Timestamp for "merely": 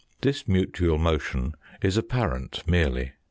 2.65-3.11